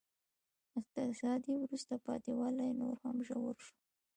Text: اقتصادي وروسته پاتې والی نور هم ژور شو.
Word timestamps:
اقتصادي 0.79 1.53
وروسته 1.59 1.93
پاتې 2.05 2.31
والی 2.39 2.69
نور 2.81 2.95
هم 3.03 3.17
ژور 3.27 3.55
شو. 3.65 3.75